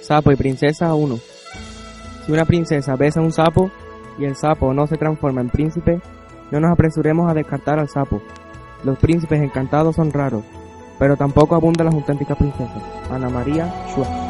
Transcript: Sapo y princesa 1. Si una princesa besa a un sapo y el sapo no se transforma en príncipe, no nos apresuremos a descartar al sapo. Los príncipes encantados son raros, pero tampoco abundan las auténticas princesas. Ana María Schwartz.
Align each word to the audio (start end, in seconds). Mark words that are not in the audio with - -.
Sapo 0.00 0.32
y 0.32 0.36
princesa 0.36 0.94
1. 0.94 1.18
Si 2.26 2.32
una 2.32 2.44
princesa 2.44 2.96
besa 2.96 3.20
a 3.20 3.22
un 3.22 3.32
sapo 3.32 3.70
y 4.18 4.24
el 4.24 4.36
sapo 4.36 4.72
no 4.72 4.86
se 4.86 4.96
transforma 4.96 5.40
en 5.40 5.50
príncipe, 5.50 6.00
no 6.50 6.60
nos 6.60 6.72
apresuremos 6.72 7.30
a 7.30 7.34
descartar 7.34 7.78
al 7.78 7.88
sapo. 7.88 8.22
Los 8.84 8.98
príncipes 8.98 9.40
encantados 9.40 9.96
son 9.96 10.12
raros, 10.12 10.42
pero 10.98 11.16
tampoco 11.16 11.54
abundan 11.54 11.86
las 11.86 11.94
auténticas 11.94 12.36
princesas. 12.36 12.82
Ana 13.10 13.28
María 13.28 13.72
Schwartz. 13.88 14.29